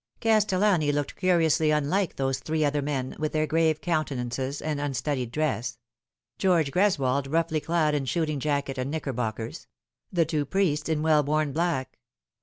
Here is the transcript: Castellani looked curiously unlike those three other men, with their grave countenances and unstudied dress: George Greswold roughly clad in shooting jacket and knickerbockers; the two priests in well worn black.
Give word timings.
Castellani 0.19 0.91
looked 0.91 1.15
curiously 1.15 1.69
unlike 1.69 2.15
those 2.15 2.39
three 2.39 2.65
other 2.65 2.81
men, 2.81 3.15
with 3.19 3.33
their 3.33 3.45
grave 3.45 3.81
countenances 3.81 4.59
and 4.59 4.79
unstudied 4.81 5.29
dress: 5.31 5.77
George 6.39 6.71
Greswold 6.71 7.31
roughly 7.31 7.59
clad 7.61 7.93
in 7.93 8.05
shooting 8.05 8.39
jacket 8.39 8.79
and 8.79 8.89
knickerbockers; 8.89 9.67
the 10.11 10.25
two 10.25 10.43
priests 10.43 10.89
in 10.89 11.03
well 11.03 11.23
worn 11.23 11.51
black. 11.53 11.99